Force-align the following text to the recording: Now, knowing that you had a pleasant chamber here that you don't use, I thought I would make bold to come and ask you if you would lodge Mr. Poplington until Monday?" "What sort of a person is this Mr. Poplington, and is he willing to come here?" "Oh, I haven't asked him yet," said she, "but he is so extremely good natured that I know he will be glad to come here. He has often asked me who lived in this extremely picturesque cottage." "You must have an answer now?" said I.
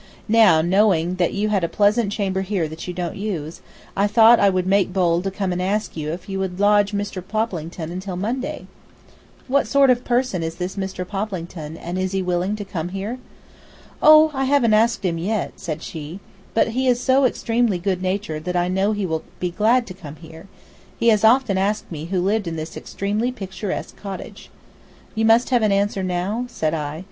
Now, 0.27 0.63
knowing 0.63 1.17
that 1.17 1.35
you 1.35 1.49
had 1.49 1.63
a 1.63 1.69
pleasant 1.69 2.11
chamber 2.11 2.41
here 2.41 2.67
that 2.67 2.87
you 2.87 2.91
don't 2.93 3.15
use, 3.17 3.61
I 3.95 4.07
thought 4.07 4.39
I 4.39 4.49
would 4.49 4.65
make 4.65 4.91
bold 4.91 5.23
to 5.25 5.29
come 5.29 5.51
and 5.51 5.61
ask 5.61 5.95
you 5.95 6.09
if 6.11 6.27
you 6.27 6.39
would 6.39 6.59
lodge 6.59 6.91
Mr. 6.91 7.21
Poplington 7.21 7.91
until 7.91 8.15
Monday?" 8.15 8.65
"What 9.47 9.67
sort 9.67 9.91
of 9.91 9.99
a 9.99 10.01
person 10.01 10.41
is 10.41 10.55
this 10.55 10.75
Mr. 10.75 11.07
Poplington, 11.07 11.77
and 11.77 11.99
is 11.99 12.13
he 12.13 12.23
willing 12.23 12.55
to 12.55 12.65
come 12.65 12.89
here?" 12.89 13.19
"Oh, 14.01 14.31
I 14.33 14.45
haven't 14.45 14.73
asked 14.73 15.05
him 15.05 15.19
yet," 15.19 15.53
said 15.59 15.83
she, 15.83 16.19
"but 16.55 16.69
he 16.69 16.87
is 16.87 16.99
so 16.99 17.25
extremely 17.25 17.77
good 17.77 18.01
natured 18.01 18.45
that 18.45 18.55
I 18.55 18.69
know 18.69 18.93
he 18.93 19.05
will 19.05 19.21
be 19.39 19.51
glad 19.51 19.85
to 19.85 19.93
come 19.93 20.15
here. 20.15 20.47
He 20.99 21.09
has 21.09 21.23
often 21.23 21.59
asked 21.59 21.91
me 21.91 22.05
who 22.05 22.19
lived 22.21 22.47
in 22.47 22.55
this 22.55 22.75
extremely 22.75 23.31
picturesque 23.31 23.97
cottage." 23.97 24.49
"You 25.13 25.25
must 25.25 25.51
have 25.51 25.61
an 25.61 25.71
answer 25.71 26.01
now?" 26.01 26.45
said 26.47 26.73
I. 26.73 26.99